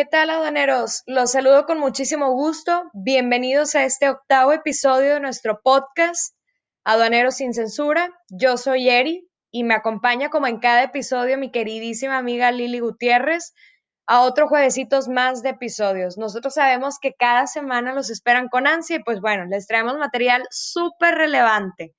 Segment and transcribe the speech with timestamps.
[0.00, 1.02] ¿Qué tal, aduaneros?
[1.04, 2.84] Los saludo con muchísimo gusto.
[2.94, 6.34] Bienvenidos a este octavo episodio de nuestro podcast,
[6.84, 8.08] Aduaneros sin Censura.
[8.30, 13.52] Yo soy Eri y me acompaña como en cada episodio mi queridísima amiga Lili Gutiérrez
[14.06, 16.16] a otro juevesitos más de episodios.
[16.16, 20.46] Nosotros sabemos que cada semana los esperan con ansia y pues bueno, les traemos material
[20.48, 21.94] súper relevante.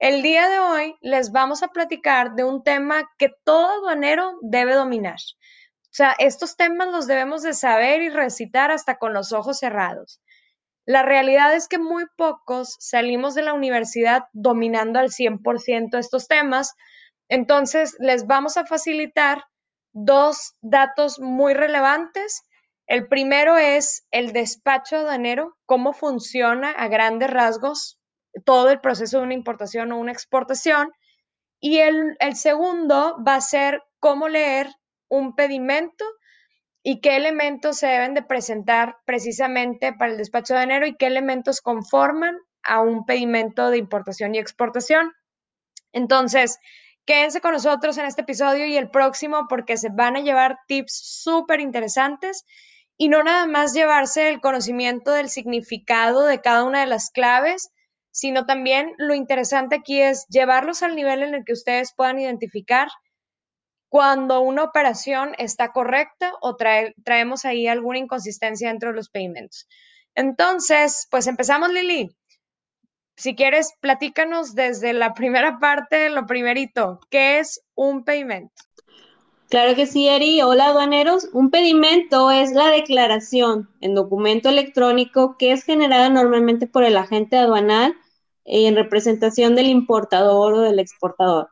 [0.00, 4.74] El día de hoy les vamos a platicar de un tema que todo aduanero debe
[4.74, 5.20] dominar
[5.96, 10.20] sea, estos temas los debemos de saber y recitar hasta con los ojos cerrados.
[10.84, 16.74] La realidad es que muy pocos salimos de la universidad dominando al 100% estos temas,
[17.30, 19.44] entonces les vamos a facilitar
[19.94, 22.42] dos datos muy relevantes.
[22.86, 27.98] El primero es el despacho aduanero, cómo funciona a grandes rasgos
[28.44, 30.92] todo el proceso de una importación o una exportación.
[31.58, 34.68] Y el segundo va a ser cómo leer
[35.08, 36.04] un pedimento
[36.82, 41.06] y qué elementos se deben de presentar precisamente para el despacho de enero y qué
[41.06, 45.12] elementos conforman a un pedimento de importación y exportación.
[45.92, 46.58] Entonces,
[47.04, 51.22] quédense con nosotros en este episodio y el próximo porque se van a llevar tips
[51.22, 52.44] súper interesantes
[52.96, 57.70] y no nada más llevarse el conocimiento del significado de cada una de las claves,
[58.10, 62.88] sino también lo interesante aquí es llevarlos al nivel en el que ustedes puedan identificar
[63.88, 69.68] cuando una operación está correcta o traemos ahí alguna inconsistencia dentro de los paymentos.
[70.14, 72.16] Entonces, pues empezamos, Lili.
[73.16, 78.52] Si quieres, platícanos desde la primera parte, lo primerito, ¿qué es un pedimento?
[79.48, 80.42] Claro que sí, Eri.
[80.42, 81.28] Hola, aduaneros.
[81.32, 87.36] Un pedimento es la declaración en documento electrónico que es generada normalmente por el agente
[87.36, 87.94] aduanal
[88.44, 91.50] en representación del importador o del exportador.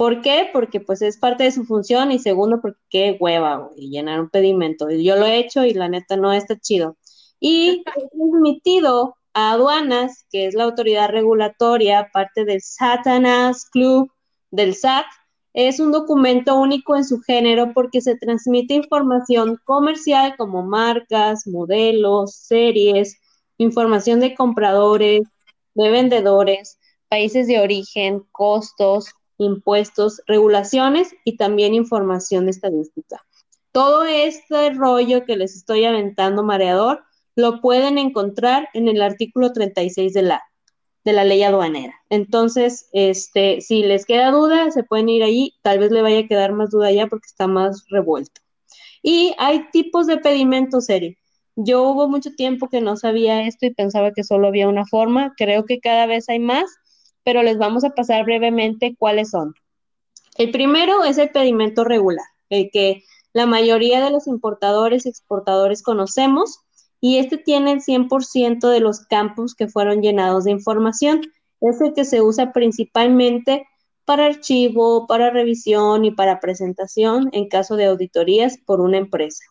[0.00, 0.48] ¿Por qué?
[0.50, 4.30] Porque pues es parte de su función y segundo porque qué hueva, y llenar un
[4.30, 4.88] pedimento.
[4.88, 6.96] Yo lo he hecho y la neta no está chido.
[7.38, 14.10] Y es emitido a aduanas, que es la autoridad regulatoria, parte del Satanas Club
[14.50, 15.04] del SAT,
[15.52, 22.36] es un documento único en su género porque se transmite información comercial como marcas, modelos,
[22.36, 23.20] series,
[23.58, 25.24] información de compradores,
[25.74, 26.78] de vendedores,
[27.10, 33.24] países de origen, costos, impuestos, regulaciones y también información estadística.
[33.72, 37.02] Todo este rollo que les estoy aventando mareador
[37.36, 40.42] lo pueden encontrar en el artículo 36 de la,
[41.04, 41.94] de la ley aduanera.
[42.10, 46.26] Entonces, este, si les queda duda, se pueden ir ahí, tal vez le vaya a
[46.26, 48.42] quedar más duda ya porque está más revuelto.
[49.02, 51.16] Y hay tipos de pedimentos, Eri.
[51.56, 55.32] Yo hubo mucho tiempo que no sabía esto y pensaba que solo había una forma.
[55.36, 56.70] Creo que cada vez hay más
[57.24, 59.54] pero les vamos a pasar brevemente cuáles son.
[60.36, 65.82] El primero es el pedimento regular, el que la mayoría de los importadores y exportadores
[65.82, 66.60] conocemos,
[67.00, 71.22] y este tiene el 100% de los campos que fueron llenados de información.
[71.60, 73.66] Es el que se usa principalmente
[74.04, 79.44] para archivo, para revisión y para presentación en caso de auditorías por una empresa.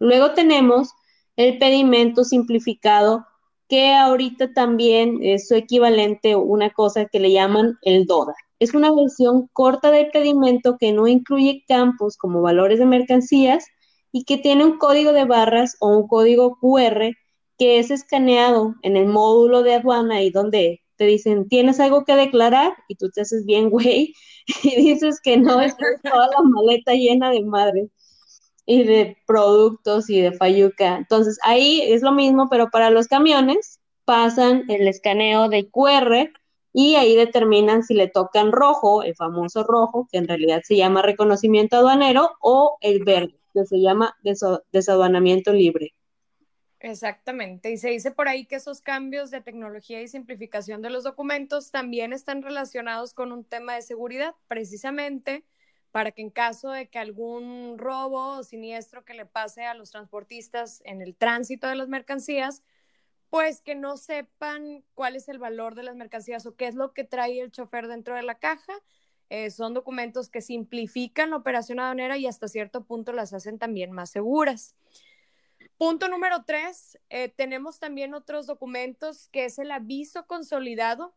[0.00, 0.90] Luego tenemos
[1.36, 3.26] el pedimento simplificado
[3.68, 8.34] que ahorita también es su equivalente, una cosa que le llaman el DODA.
[8.58, 13.66] Es una versión corta del pedimento que no incluye campos como valores de mercancías
[14.12, 17.12] y que tiene un código de barras o un código QR
[17.58, 22.16] que es escaneado en el módulo de aduana y donde te dicen, ¿tienes algo que
[22.16, 22.72] declarar?
[22.88, 24.14] Y tú te haces bien, güey,
[24.62, 27.90] y dices que no, es toda la maleta llena de madre
[28.66, 30.96] y de productos y de Fayuca.
[30.96, 36.30] Entonces, ahí es lo mismo, pero para los camiones pasan el escaneo de QR
[36.72, 41.00] y ahí determinan si le tocan rojo, el famoso rojo, que en realidad se llama
[41.00, 44.14] reconocimiento aduanero, o el verde, que se llama
[44.72, 45.94] desaduanamiento libre.
[46.80, 47.70] Exactamente.
[47.70, 51.70] Y se dice por ahí que esos cambios de tecnología y simplificación de los documentos
[51.70, 55.44] también están relacionados con un tema de seguridad, precisamente
[55.96, 59.92] para que en caso de que algún robo o siniestro que le pase a los
[59.92, 62.62] transportistas en el tránsito de las mercancías,
[63.30, 66.92] pues que no sepan cuál es el valor de las mercancías o qué es lo
[66.92, 68.74] que trae el chofer dentro de la caja.
[69.30, 73.90] Eh, son documentos que simplifican la operación aduanera y hasta cierto punto las hacen también
[73.90, 74.76] más seguras.
[75.78, 81.14] Punto número tres, eh, tenemos también otros documentos que es el aviso consolidado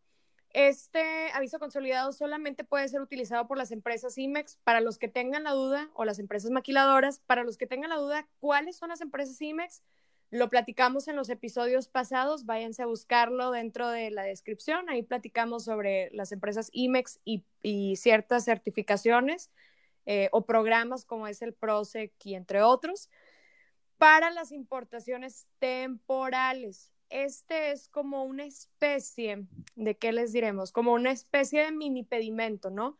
[0.51, 4.57] este aviso consolidado solamente puede ser utilizado por las empresas IMEX.
[4.63, 7.97] Para los que tengan la duda, o las empresas maquiladoras, para los que tengan la
[7.97, 9.83] duda, ¿cuáles son las empresas IMEX?
[10.31, 14.89] Lo platicamos en los episodios pasados, váyanse a buscarlo dentro de la descripción.
[14.89, 17.43] Ahí platicamos sobre las empresas IMEX y,
[17.95, 19.51] ciertas certificaciones
[20.05, 23.09] eh, o programas como es el PROSEC y entre otros.
[23.97, 26.93] para las importaciones temporales.
[27.09, 29.45] Este es como una especie,
[29.75, 30.71] ¿de qué les diremos?
[30.71, 33.00] Como una especie de mini pedimento, ¿no?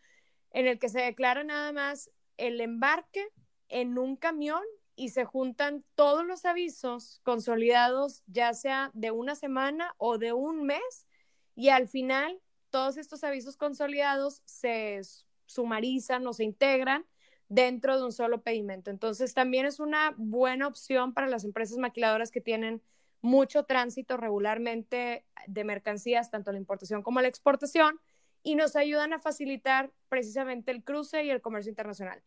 [0.52, 3.28] En el que se declara nada más el embarque
[3.68, 4.64] en un camión
[4.96, 10.64] y se juntan todos los avisos consolidados, ya sea de una semana o de un
[10.64, 11.08] mes,
[11.56, 15.00] y al final todos estos avisos consolidados se
[15.46, 17.06] sumarizan o se integran
[17.48, 18.92] dentro de un solo pedimento.
[18.92, 22.82] Entonces, también es una buena opción para las empresas maquiladoras que tienen
[23.22, 28.00] mucho tránsito regularmente de mercancías, tanto la importación como la exportación,
[28.44, 32.24] y nos ayudan a facilitar precisamente el cruce y el comercio internacional.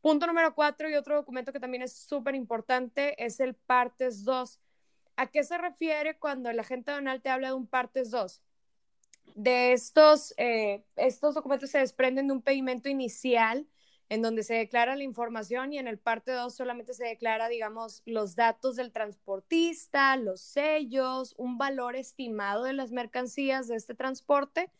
[0.00, 4.60] Punto número cuatro y otro documento que también es súper importante es el partes 2.
[5.16, 8.42] ¿A qué se refiere cuando el agente donal te habla de un partes 2?
[9.34, 13.66] De estos, eh, estos documentos se desprenden de un pedimento inicial
[14.08, 18.02] en donde se declara la información y en el parte 2 solamente se declara, digamos,
[18.04, 24.70] los datos del transportista, los sellos, un valor estimado de las mercancías de este transporte.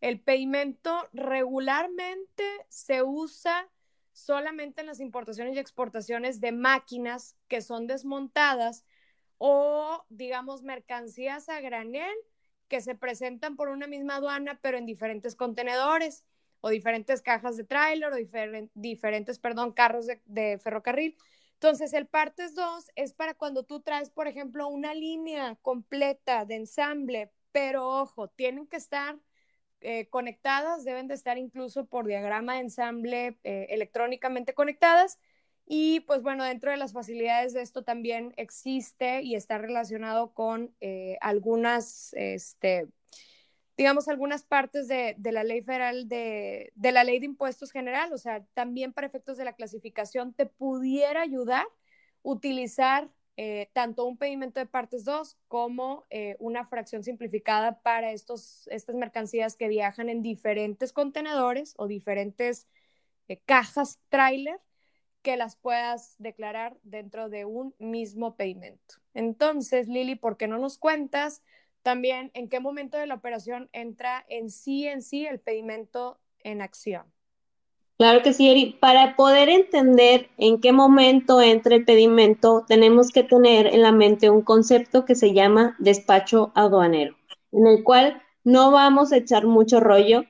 [0.00, 3.68] El pedimento regularmente se usa
[4.12, 8.84] solamente en las importaciones y exportaciones de máquinas que son desmontadas
[9.38, 12.14] o, digamos, mercancías a granel
[12.68, 16.24] que se presentan por una misma aduana, pero en diferentes contenedores
[16.60, 18.16] o diferentes cajas de tráiler o
[18.74, 21.16] diferentes, perdón, carros de, ferrocarril.
[21.54, 26.56] Entonces, el partes 2 es para cuando tú traes, por ejemplo, una línea completa de
[26.56, 29.18] ensamble, pero ojo, tienen que estar
[29.80, 35.18] eh, conectadas, deben de estar incluso por diagrama de ensamble eh, electrónicamente conectadas.
[35.66, 40.74] Y pues bueno, dentro de las facilidades de esto también existe y está relacionado con
[40.80, 42.86] eh, algunas, este,
[43.76, 48.18] digamos, algunas partes de, la ley federal de, de, la ley de impuestos general, o
[48.18, 51.66] sea, también para efectos de la clasificación te pudiera ayudar
[52.26, 58.66] utilizar eh, tanto un pedimento de partes 2 como eh, una fracción simplificada para estos,
[58.68, 62.66] estas mercancías que viajan en diferentes contenedores o diferentes
[63.28, 64.58] eh, cajas trailer
[65.22, 68.96] que las puedas declarar dentro de un mismo pedimento.
[69.14, 71.42] Entonces, Lili, ¿por qué no nos cuentas?
[71.86, 76.60] También, ¿en qué momento de la operación entra en sí en sí el pedimento en
[76.60, 77.04] acción?
[77.96, 78.76] Claro que sí, Eri.
[78.80, 84.30] Para poder entender en qué momento entra el pedimento, tenemos que tener en la mente
[84.30, 87.14] un concepto que se llama despacho aduanero,
[87.52, 90.24] en el cual no vamos a echar mucho rollo.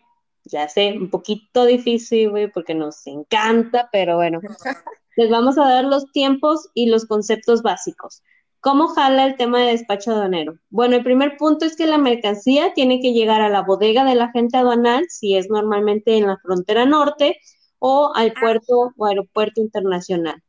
[0.45, 4.41] Ya sé, un poquito difícil, güey, porque nos encanta, pero bueno,
[5.17, 8.23] les vamos a dar los tiempos y los conceptos básicos.
[8.61, 10.59] ¿Cómo jala el tema de despacho aduanero?
[10.71, 14.21] Bueno, el primer punto es que la mercancía tiene que llegar a la bodega del
[14.21, 17.39] agente aduanal, si es normalmente en la frontera norte,
[17.79, 18.41] o al ah.
[18.41, 20.43] puerto o aeropuerto internacional.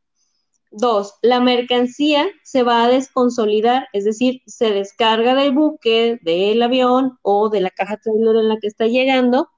[0.70, 7.18] Dos, la mercancía se va a desconsolidar, es decir, se descarga del buque, del avión
[7.22, 9.48] o de la caja trailer en la que está llegando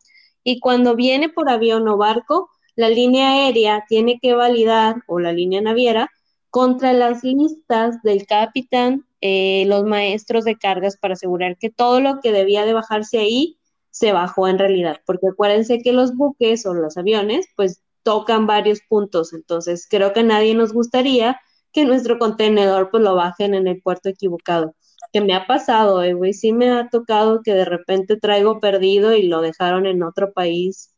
[0.44, 5.32] y cuando viene por avión o barco, la línea aérea tiene que validar o la
[5.32, 6.10] línea naviera
[6.50, 12.20] contra las listas del capitán, eh, los maestros de cargas para asegurar que todo lo
[12.20, 13.58] que debía de bajarse ahí
[13.90, 18.80] se bajó en realidad, porque acuérdense que los buques o los aviones pues tocan varios
[18.88, 21.40] puntos, entonces creo que a nadie nos gustaría
[21.72, 24.74] que nuestro contenedor pues lo bajen en el puerto equivocado,
[25.12, 29.14] que me ha pasado, eh, güey, sí me ha tocado que de repente traigo perdido
[29.14, 30.94] y lo dejaron en otro país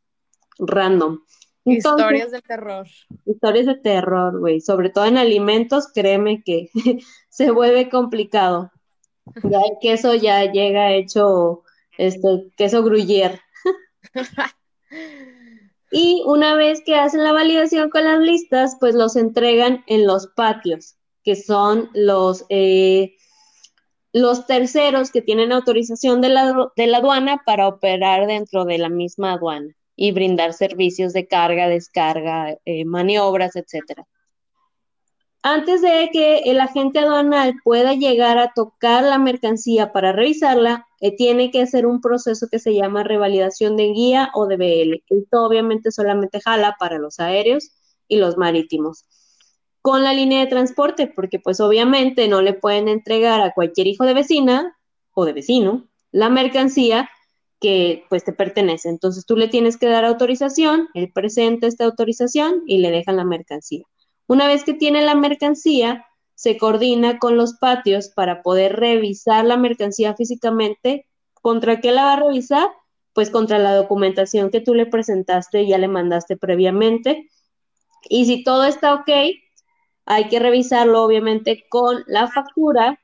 [0.59, 1.21] random
[1.65, 2.87] historias de terror.
[3.25, 4.61] Historias de terror, güey.
[4.61, 6.71] Sobre todo en alimentos, créeme que
[7.29, 8.71] se vuelve complicado.
[9.45, 11.63] Ya el queso ya llega hecho
[11.99, 13.41] este queso gruyere.
[15.93, 20.29] y una vez que hacen la validación con las listas, pues los entregan en los
[20.29, 23.15] patios, que son los, eh,
[24.13, 28.89] los terceros que tienen autorización de la, de la aduana para operar dentro de la
[28.89, 34.07] misma aduana y brindar servicios de carga, descarga, eh, maniobras, etcétera.
[35.45, 41.17] Antes de que el agente aduanal pueda llegar a tocar la mercancía para revisarla, eh,
[41.17, 45.03] tiene que hacer un proceso que se llama revalidación de guía o de BL.
[45.09, 47.73] Esto obviamente solamente jala para los aéreos
[48.07, 49.05] y los marítimos.
[49.81, 54.05] Con la línea de transporte, porque pues obviamente no le pueden entregar a cualquier hijo
[54.05, 54.79] de vecina
[55.13, 57.11] o de vecino la mercancía
[57.63, 58.89] que pues te pertenece.
[58.89, 63.25] Entonces tú le tienes que dar autorización, él presenta esta autorización y le dejan la
[63.25, 63.85] mercancía.
[64.27, 66.05] Una vez que tiene la mercancía,
[66.35, 71.07] se coordina con los patios para poder revisar la mercancía físicamente.
[71.35, 72.69] ¿Contra qué la va a revisar?
[73.15, 77.29] Pues contra la documentación que tú le presentaste y ya le mandaste previamente.
[78.09, 79.11] Y si todo está ok,
[80.07, 82.99] hay que revisarlo obviamente con la factura,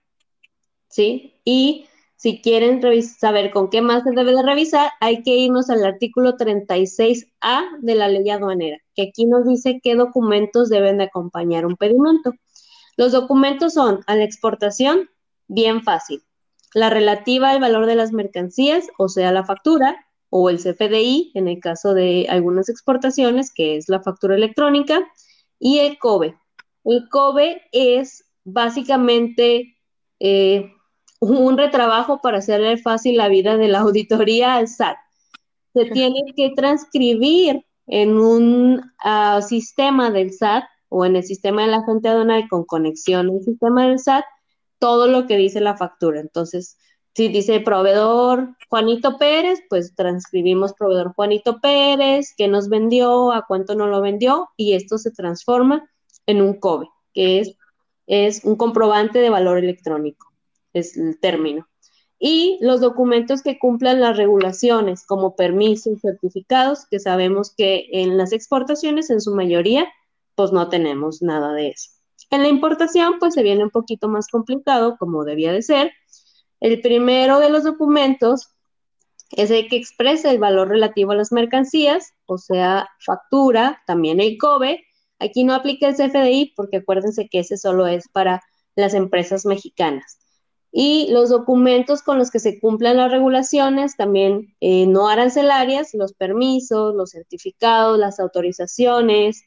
[0.89, 1.35] ¿sí?
[1.45, 1.87] Y
[2.19, 6.37] si quieren saber con qué más se debe de revisar, hay que irnos al artículo
[6.37, 11.77] 36A de la ley aduanera, que aquí nos dice qué documentos deben de acompañar un
[11.77, 12.33] pedimento.
[12.97, 15.09] Los documentos son a la exportación,
[15.47, 16.25] bien fácil.
[16.75, 21.47] La relativa al valor de las mercancías, o sea, la factura, o el CFDI, en
[21.47, 25.07] el caso de algunas exportaciones, que es la factura electrónica,
[25.61, 26.37] y el COBE.
[26.85, 29.77] El COBE es básicamente
[30.19, 30.73] eh,
[31.21, 34.97] un retrabajo para hacerle fácil la vida de la auditoría al SAT.
[35.75, 41.69] Se tiene que transcribir en un ah, sistema del SAT o en el sistema de
[41.69, 44.25] la gente aduanal con conexión al sistema del SAT
[44.79, 46.21] todo lo que dice la factura.
[46.21, 46.79] Entonces,
[47.15, 53.75] si dice proveedor Juanito Pérez, pues transcribimos proveedor Juanito Pérez, qué nos vendió, a cuánto
[53.75, 55.89] no lo vendió, y esto se transforma
[56.27, 57.57] en un COBE, que es,
[58.07, 60.28] es un comprobante de valor electrónico,
[60.73, 61.69] es el término.
[62.19, 68.33] Y los documentos que cumplan las regulaciones, como permisos, certificados, que sabemos que en las
[68.33, 69.87] exportaciones, en su mayoría,
[70.35, 71.91] pues no tenemos nada de eso.
[72.31, 75.93] En la importación, pues se viene un poquito más complicado, como debía de ser.
[76.61, 78.49] El primero de los documentos
[79.31, 84.39] es el que expresa el valor relativo a las mercancías, o sea, factura, también el
[84.39, 84.85] COBE.
[85.21, 88.43] Aquí no aplica el CFDI porque acuérdense que ese solo es para
[88.75, 90.19] las empresas mexicanas.
[90.81, 96.13] Y los documentos con los que se cumplan las regulaciones, también eh, no arancelarias, los
[96.13, 99.43] permisos, los certificados, las autorizaciones,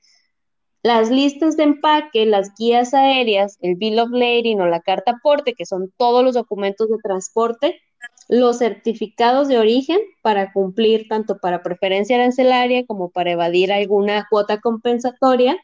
[0.83, 5.53] las listas de empaque, las guías aéreas, el Bill of Lading o la carta aporte,
[5.53, 7.79] que son todos los documentos de transporte,
[8.27, 14.59] los certificados de origen para cumplir tanto para preferencia arancelaria como para evadir alguna cuota
[14.59, 15.57] compensatoria.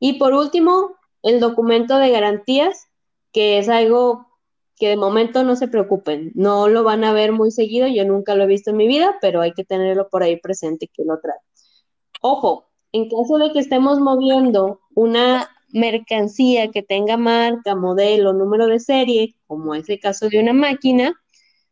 [0.00, 2.86] Y por último, el documento de garantías,
[3.32, 4.33] que es algo
[4.76, 8.34] que de momento no se preocupen, no lo van a ver muy seguido, yo nunca
[8.34, 11.20] lo he visto en mi vida, pero hay que tenerlo por ahí presente que lo
[11.20, 11.38] trae.
[12.20, 18.78] Ojo, en caso de que estemos moviendo una mercancía que tenga marca, modelo, número de
[18.78, 21.20] serie, como es el caso de una máquina,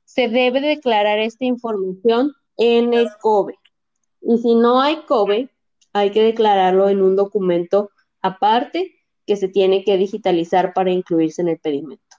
[0.05, 3.55] se debe declarar esta información en el COBE.
[4.21, 5.51] Y si no hay COBE,
[5.93, 7.91] hay que declararlo en un documento
[8.21, 8.93] aparte
[9.27, 12.12] que se tiene que digitalizar para incluirse en el pedimento.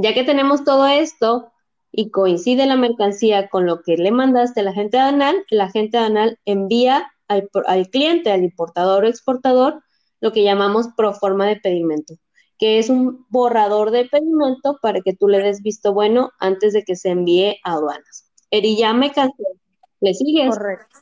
[0.00, 1.50] Ya que tenemos todo esto
[1.90, 5.98] y coincide la mercancía con lo que le mandaste a la gente anal, la gente
[5.98, 7.50] anal envía al,
[7.90, 9.82] cliente, al importador o exportador,
[10.20, 12.14] lo que llamamos proforma de pedimento,
[12.58, 16.84] que es un borrador de pedimento para que tú le des visto bueno antes de
[16.84, 18.30] que se envíe a aduanas.
[18.52, 19.42] Eri, ya me cansé.
[20.00, 20.50] ¿Le sigues?
[20.50, 21.00] Correcto.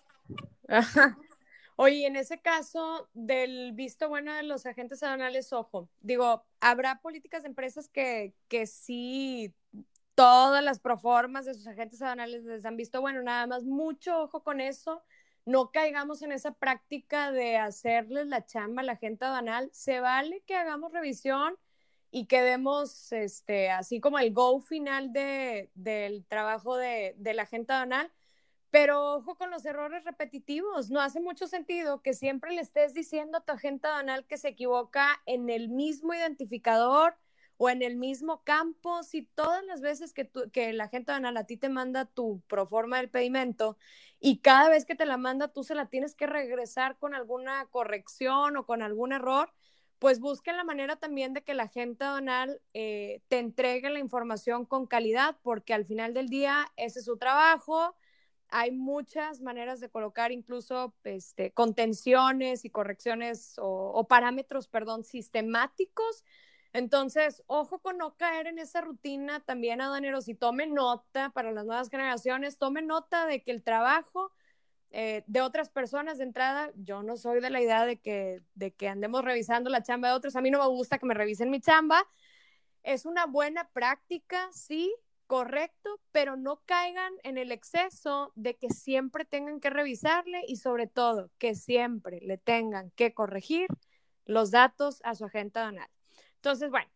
[1.76, 7.42] Oye, en ese caso del visto bueno de los agentes aduanales, ojo, digo, habrá políticas
[7.42, 9.54] de empresas que, que sí
[10.14, 14.42] todas las proformas de sus agentes aduanales les han visto bueno, nada más mucho ojo
[14.42, 15.02] con eso
[15.47, 19.71] no caigamos en esa práctica de hacerles la chamba a la gente aduanal.
[19.73, 21.56] Se vale que hagamos revisión
[22.11, 27.47] y que demos, este, así como el go final de, del trabajo de, de la
[27.47, 28.12] gente aduanal,
[28.76, 30.90] pero ojo con los errores repetitivos.
[30.90, 34.49] No hace mucho sentido que siempre le estés diciendo a tu agente aduanal que se
[34.49, 37.16] equivoca en el mismo identificador
[37.56, 41.45] o en el mismo campo, si todas las veces que, que la gente aduanal a
[41.45, 43.78] ti te manda tu proforma del pedimento
[44.21, 47.64] y cada vez que te la manda tú se la tienes que regresar con alguna
[47.71, 49.54] corrección o con algún error,
[49.99, 54.66] pues busquen la manera también de que la gente aduanal eh, te entregue la información
[54.66, 57.97] con calidad, porque al final del día ese es su trabajo.
[58.49, 66.25] Hay muchas maneras de colocar incluso este, contenciones y correcciones o, parámetros, perdón, sistemáticos.
[66.73, 71.65] Entonces, ojo con no caer en esa rutina también aduaneros y tomen nota para las
[71.65, 74.33] nuevas generaciones, tomen nota de que el trabajo
[74.91, 78.73] eh, de otras personas de entrada, yo no soy de la idea de que, de
[78.73, 81.50] que andemos revisando la chamba de otros, a mí no me gusta que me revisen
[81.50, 82.07] mi chamba,
[82.83, 84.95] es una buena práctica, sí,
[85.26, 90.87] correcto, pero no caigan en el exceso de que siempre tengan que revisarle y sobre
[90.87, 93.68] todo que siempre le tengan que corregir
[94.25, 95.88] los datos a su agente aduanal.
[96.37, 96.90] Entonces, bueno,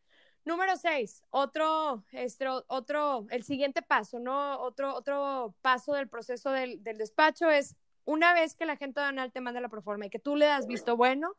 [0.44, 4.60] número seis, otro, este, otro, el siguiente paso, ¿no?
[4.60, 9.40] Otro, otro paso del proceso del, despacho es una vez que el agente aduanal te
[9.40, 11.34] manda la proforma y que tú le das visto bueno,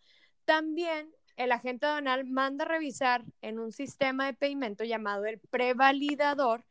[0.46, 6.66] también el agente aduanal manda a revisar en un sistema de pedimento llamado el prevalidador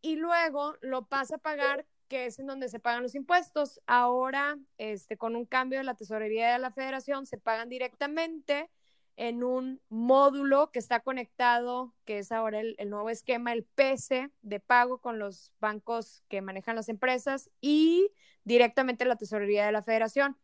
[0.00, 3.80] y luego lo pasa a pagar, que es en donde se pagan los impuestos.
[3.86, 8.70] Ahora, este, con un cambio de la tesorería de la federación, se pagan directamente
[9.18, 14.60] en un módulo que está conectado, que es ahora el, nuevo esquema, el PC de
[14.60, 18.12] pago con los bancos que manejan las empresas y
[18.44, 20.38] directamente la tesorería de la federación.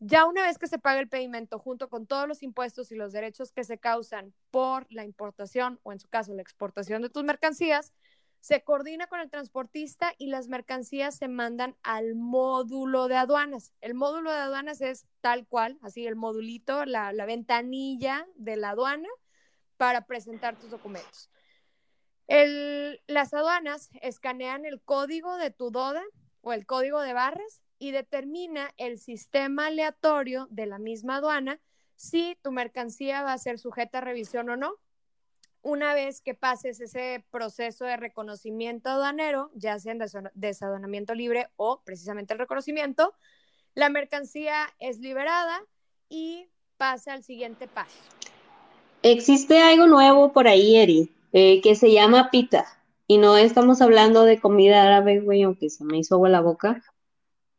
[0.00, 3.12] Ya una vez que se paga el pedimento junto con todos los impuestos y los
[3.12, 7.24] derechos que se causan por la importación o en su caso la exportación de tus
[7.24, 7.94] mercancías,
[8.40, 13.74] se coordina con el transportista y las mercancías se mandan al módulo de aduanas.
[13.82, 19.08] El módulo de aduanas es tal cual, así el modulito, la, ventanilla de la aduana
[19.76, 21.30] para presentar tus documentos.
[22.26, 26.04] las aduanas escanean el código de tu DODA
[26.40, 31.60] o el código de barras y determina el sistema aleatorio de la misma aduana
[31.96, 34.78] si tu mercancía va a ser sujeta a revisión o no
[35.62, 40.00] una vez que pases ese proceso de reconocimiento aduanero, ya sea en
[40.34, 43.12] desadonamiento libre o precisamente el reconocimiento,
[43.74, 45.60] la mercancía es liberada
[46.08, 47.98] y pasa al siguiente paso.
[49.02, 52.66] Existe algo nuevo por ahí, Eri, eh, que se llama pita.
[53.06, 56.82] Y no estamos hablando de comida árabe, güey, aunque se me hizo agua la boca.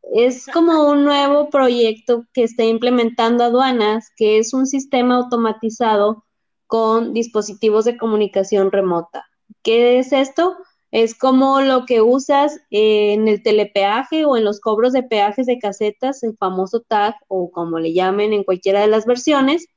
[0.02, 6.26] Es como un nuevo proyecto que está implementando aduanas, que es un sistema automatizado
[6.72, 9.26] con dispositivos de comunicación remota.
[9.62, 10.56] ¿Qué es esto?
[10.90, 15.60] Es como lo que usas en el telepeaje o en los cobros de peajes de
[15.60, 19.68] casetas, el famoso tag o como le llamen en cualquiera de las versiones,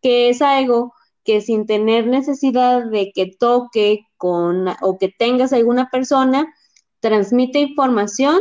[0.00, 0.94] que es algo
[1.24, 6.54] que sin tener necesidad de que toque con o que tengas alguna persona,
[7.00, 8.38] transmite información,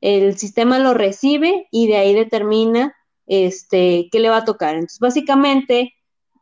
[0.00, 2.92] el sistema lo recibe y de ahí determina
[3.28, 4.74] este, qué le va a tocar.
[4.74, 5.92] Entonces, básicamente,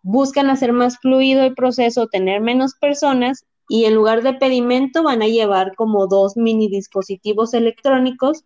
[0.04, 5.23] buscan hacer más fluido el proceso, tener menos personas y en lugar de pedimento van
[5.23, 8.44] a llevar como dos mini dispositivos electrónicos.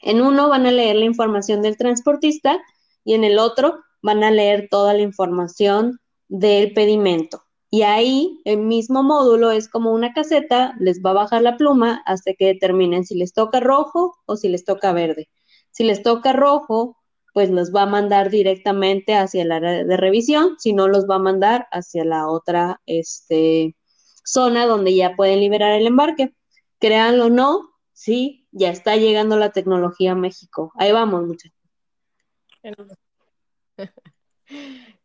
[0.00, 2.60] En uno van a leer la información del transportista
[3.04, 7.44] y en el otro van a leer toda la información del pedimento.
[7.70, 12.02] Y ahí el mismo módulo es como una caseta, les va a bajar la pluma
[12.06, 15.30] hasta que determinen si les toca rojo o si les toca verde.
[15.70, 16.96] Si les toca rojo,
[17.32, 21.16] pues los va a mandar directamente hacia el área de revisión, si no los va
[21.16, 23.76] a mandar hacia la otra este,
[24.24, 26.34] zona donde ya pueden liberar el embarque.
[26.78, 30.72] Créanlo o no, sí, ya está llegando la tecnología a México.
[30.76, 31.56] Ahí vamos, muchachos.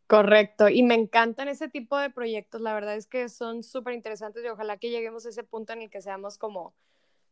[0.06, 4.42] Correcto, y me encantan ese tipo de proyectos, la verdad es que son súper interesantes
[4.42, 6.72] y ojalá que lleguemos a ese punto en el que seamos como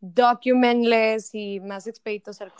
[0.01, 2.53] documentless y más expeditos al.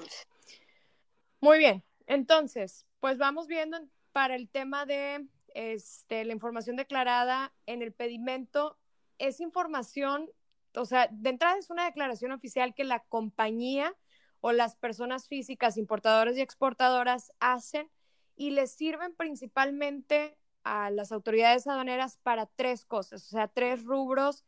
[1.41, 3.79] Muy bien, entonces, pues vamos viendo
[4.13, 8.79] para el tema de este, la información declarada en el pedimento.
[9.19, 10.31] Es información,
[10.75, 13.95] o sea, de entrada es una declaración oficial que la compañía
[14.41, 17.91] o las personas físicas, importadoras y exportadoras hacen
[18.37, 24.45] y les sirven principalmente a las autoridades aduaneras para tres cosas, o sea, tres rubros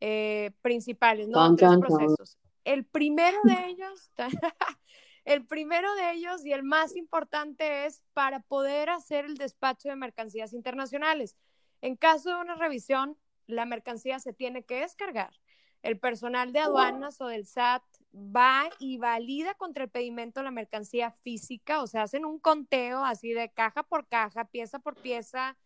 [0.00, 1.54] eh, principales, ¿no?
[1.56, 2.38] tres procesos.
[2.64, 4.10] El primero de ellos,
[5.26, 9.96] El primero de ellos y el más importante es para poder hacer el despacho de
[9.96, 11.36] mercancías internacionales.
[11.80, 15.34] En caso de una revisión, la mercancía se tiene que descargar.
[15.82, 17.82] El personal de aduanas o del SAT
[18.14, 23.32] va y valida contra el pedimento la mercancía física, o sea, hacen un conteo así
[23.32, 25.56] de caja por caja, pieza por pieza,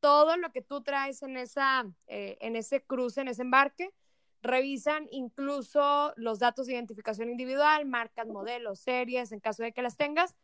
[0.00, 3.94] todo lo que tú traes en, esa, eh, en ese cruce, en ese embarque,
[4.42, 9.96] Revisan incluso los datos de identificación individual, marcas, modelos, series, en caso de que las
[9.96, 10.34] tengas.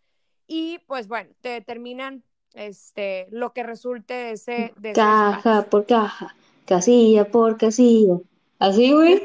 [0.47, 4.73] Y pues bueno, te determinan este, lo que resulte de ese...
[4.77, 8.19] De caja por caja, casilla por casilla.
[8.59, 9.23] Así, güey.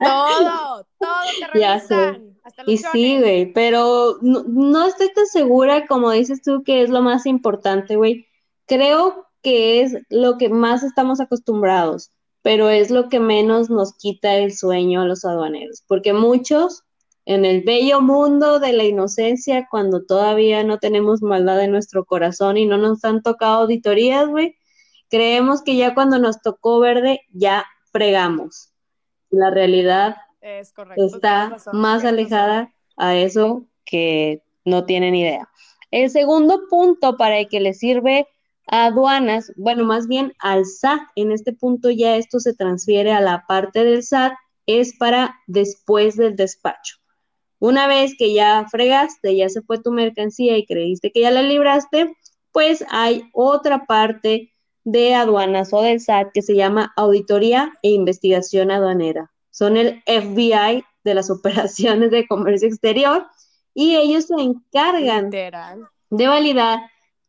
[0.00, 2.38] todo, todo te revisan.
[2.42, 6.82] Hasta los y sí, güey, pero no, no estoy tan segura, como dices tú, que
[6.82, 8.26] es lo más importante, güey.
[8.66, 14.36] Creo que es lo que más estamos acostumbrados pero es lo que menos nos quita
[14.36, 16.84] el sueño a los aduaneros, porque muchos
[17.26, 22.56] en el bello mundo de la inocencia, cuando todavía no tenemos maldad en nuestro corazón
[22.56, 24.56] y no nos han tocado auditorías, güey,
[25.08, 28.72] creemos que ya cuando nos tocó verde, ya fregamos.
[29.30, 35.48] La realidad está más alejada a eso que no tienen idea.
[35.90, 38.26] El segundo punto para el que le sirve
[38.70, 41.00] aduanas, bueno, más bien al SAT.
[41.16, 44.32] En este punto ya esto se transfiere a la parte del SAT,
[44.66, 46.96] es para después del despacho.
[47.58, 51.42] Una vez que ya fregaste, ya se fue tu mercancía y creíste que ya la
[51.42, 52.16] libraste,
[52.52, 54.52] pues hay otra parte
[54.84, 59.30] de aduanas o del SAT que se llama auditoría e investigación aduanera.
[59.50, 63.26] Son el FBI de las operaciones de comercio exterior
[63.74, 66.80] y ellos se encargan de validar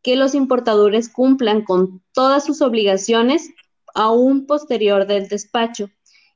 [0.02, 3.50] que los importadores cumplan con todas sus obligaciones
[3.94, 5.90] aún posterior del despacho.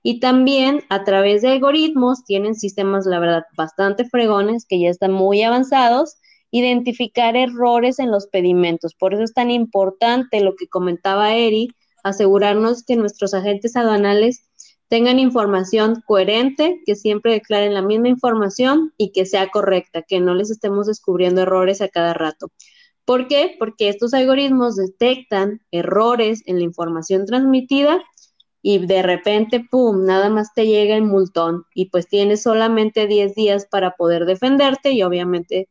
[0.04, 5.12] Y también a través de algoritmos tienen sistemas, la verdad, bastante fregones que ya están
[5.12, 6.18] muy avanzados,
[6.52, 8.94] identificar errores en los pedimentos.
[8.94, 11.70] Por eso es tan importante lo que comentaba Eri,
[12.04, 14.46] asegurarnos que nuestros agentes aduanales
[14.88, 20.36] tengan información coherente, que siempre declaren la misma información y que sea correcta, que no
[20.36, 22.52] les estemos descubriendo errores a cada rato.
[23.06, 23.56] ¿Por qué?
[23.60, 28.02] Porque estos algoritmos detectan errores en la información transmitida
[28.64, 33.36] y de repente, ¡pum!, nada más te llega el multón y pues tienes solamente 10
[33.36, 35.70] días para poder defenderte y obviamente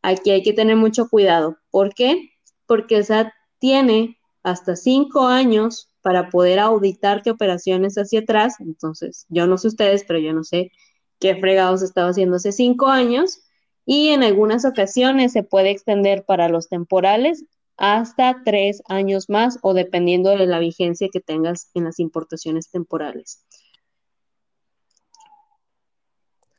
[0.00, 1.58] aquí hay que tener mucho cuidado.
[1.70, 2.30] ¿Por qué?
[2.66, 8.58] Porque el SAT tiene hasta 5 años para poder auditarte operaciones hacia atrás.
[8.60, 10.72] Entonces, yo no sé ustedes, pero yo no sé
[11.18, 13.42] qué fregados estaba haciendo hace 5 años
[13.84, 17.44] y en algunas ocasiones se puede extender para los temporales
[17.76, 23.44] hasta tres años más o dependiendo de la vigencia que tengas en las importaciones temporales.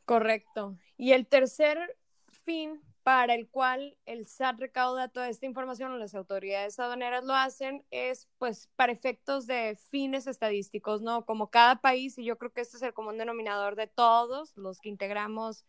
[0.05, 0.77] Correcto.
[0.97, 1.97] Y el tercer
[2.43, 7.33] fin para el cual el SAT recauda toda esta información o las autoridades aduaneras lo
[7.33, 11.25] hacen es pues para efectos de fines estadísticos, ¿no?
[11.25, 14.79] Como cada país, y yo creo que este es el común denominador de todos los
[14.79, 15.65] que integramos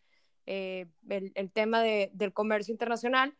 [0.47, 3.37] eh, el, tema del comercio internacional,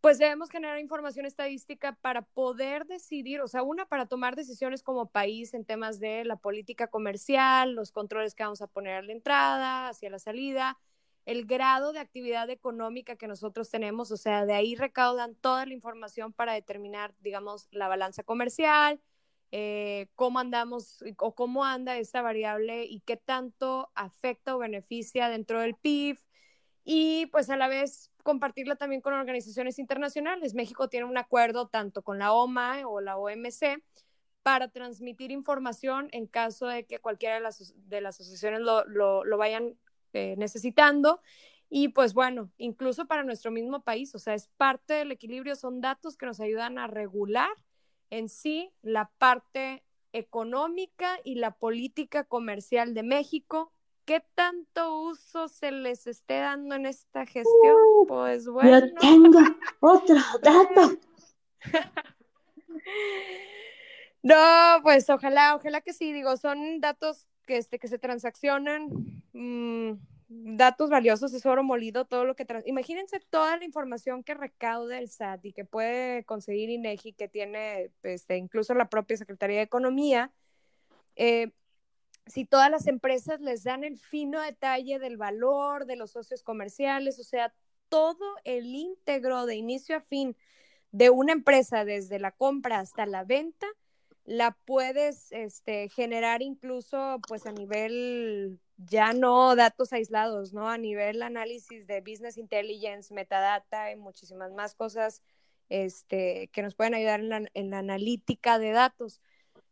[0.00, 5.10] pues debemos generar información estadística para poder decidir, o sea, una, para tomar decisiones como
[5.10, 9.12] país en temas de la política comercial, los controles que vamos a poner a la
[9.12, 10.78] entrada, hacia la salida,
[11.24, 15.72] el grado de actividad económica que nosotros tenemos, o sea, de ahí recaudan toda la
[15.72, 19.00] información para determinar, digamos, la balanza comercial,
[19.56, 25.60] eh, cómo andamos o cómo anda esta variable y qué tanto afecta o beneficia dentro
[25.60, 26.18] del PIB
[26.82, 30.54] y pues a la vez compartirla también con organizaciones internacionales.
[30.54, 33.80] México tiene un acuerdo tanto con la OMA o la OMC
[34.42, 39.38] para transmitir información en caso de que cualquiera de las, de las asociaciones lo, lo,
[39.38, 39.78] vayan
[40.14, 41.20] eh, necesitando.
[41.70, 45.80] Y pues bueno, incluso para nuestro mismo país, o sea, es parte del equilibrio, son
[45.80, 47.52] datos que nos ayudan a regular
[48.10, 53.72] en sí la parte económica y la política comercial de México.
[54.04, 57.74] ¿Qué tanto uso se les esté dando en esta gestión?
[57.74, 58.80] Uh, pues bueno.
[58.80, 59.40] Yo tengo
[59.80, 60.98] otro dato.
[64.22, 68.88] no, pues ojalá, ojalá que sí, digo, son datos que, este, que se transaccionan.
[69.32, 69.94] Mm,
[70.42, 72.46] datos valiosos, es oro molido, todo lo que...
[72.66, 77.90] Imagínense toda la información que recauda el SAT y que puede conseguir INEGI, que tiene
[78.02, 80.32] este, incluso la propia Secretaría de Economía.
[81.16, 81.52] Eh,
[82.26, 87.18] si todas las empresas les dan el fino detalle del valor de los socios comerciales,
[87.18, 87.52] o sea,
[87.88, 90.36] todo el íntegro de inicio a fin
[90.90, 93.66] de una empresa, desde la compra hasta la venta,
[94.24, 100.68] la puedes este, generar incluso pues a nivel ya no datos aislados, ¿no?
[100.68, 105.22] A nivel análisis de business intelligence, metadata y muchísimas más cosas
[105.68, 109.20] este, que nos pueden ayudar en la, en la analítica de datos.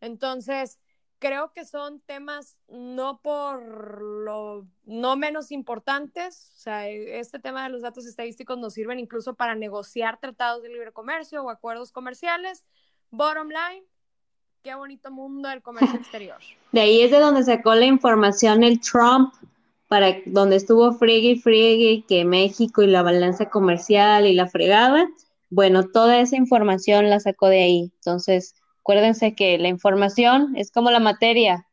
[0.01, 0.79] Entonces,
[1.23, 7.71] creo que son temas no por lo no menos importantes, o sea, este tema de
[7.71, 12.65] los datos estadísticos nos sirven incluso para negociar tratados de libre comercio o acuerdos comerciales.
[13.11, 13.87] Bottom line,
[14.63, 16.37] qué bonito mundo del comercio exterior.
[16.71, 19.35] De ahí es de donde sacó la información el Trump,
[19.89, 25.07] para donde estuvo friegue y friegue que México y la balanza comercial y la fregada.
[25.51, 27.93] Bueno, toda esa información la sacó de ahí.
[27.97, 31.67] Entonces, acuérdense que la información es como la materia.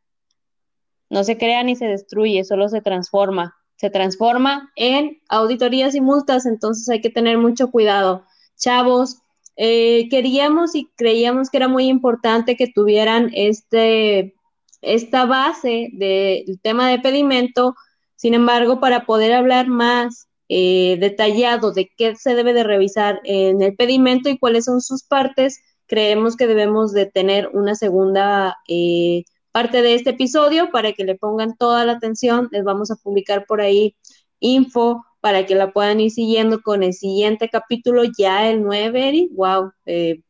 [1.10, 3.56] No se crea ni se destruye, solo se transforma.
[3.78, 8.26] Se transforma en auditorías y multas, entonces hay que tener mucho cuidado.
[8.58, 9.22] Chavos,
[9.62, 14.34] eh, queríamos y creíamos que era muy importante que tuvieran este,
[14.82, 17.76] esta base del tema de pedimento,
[18.16, 23.62] sin embargo, para poder hablar más eh, detallado de qué se debe de revisar en
[23.62, 29.26] el pedimento y cuáles son sus partes, creemos que debemos de tener una segunda eh,
[29.52, 32.48] parte de este episodio para que le pongan toda la atención.
[32.54, 33.98] Les vamos a publicar por ahí
[34.40, 39.30] info para que la puedan ir siguiendo con el siguiente capítulo, ya el 9, Eri.
[39.34, 40.22] Wow, eh,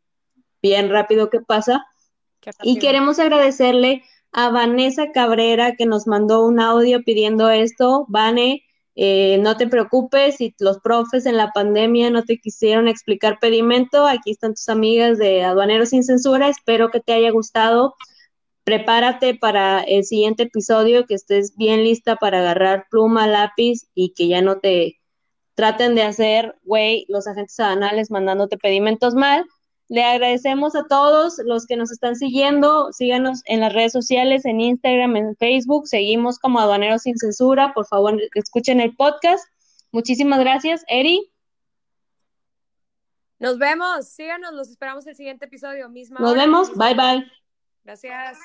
[0.62, 1.86] bien rápido que pasa.
[2.64, 8.06] Y queremos agradecerle a Vanessa Cabrera que nos mandó un audio pidiendo esto.
[8.08, 8.64] Vane,
[8.96, 14.08] eh, no te preocupes si los profes en la pandemia no te quisieron explicar pedimento.
[14.08, 16.50] Aquí están tus amigas de Aduaneros sin Censura.
[16.50, 17.96] Espero que te haya gustado
[18.70, 24.28] prepárate para el siguiente episodio, que estés bien lista para agarrar pluma, lápiz y que
[24.28, 25.00] ya no te
[25.56, 29.44] traten de hacer, güey, los agentes aduanales mandándote pedimentos mal.
[29.88, 32.94] Le agradecemos a todos los que nos están siguiendo.
[32.94, 35.88] Síganos en las redes sociales, en Instagram, en Facebook.
[35.88, 37.74] Seguimos como Aduaneros sin Censura.
[37.74, 39.44] Por favor, escuchen el podcast.
[39.92, 41.32] Muchísimas gracias, Eri.
[43.40, 44.08] Nos vemos.
[44.10, 44.54] Síganos.
[44.54, 45.90] Los esperamos el siguiente episodio.
[45.90, 46.78] Misma nos vemos.
[46.78, 47.40] Bye, bye.
[47.84, 48.40] Gracias.